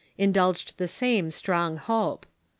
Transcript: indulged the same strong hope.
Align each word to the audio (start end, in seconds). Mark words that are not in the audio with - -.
indulged 0.17 0.75
the 0.79 0.87
same 0.87 1.29
strong 1.29 1.77
hope. 1.77 2.25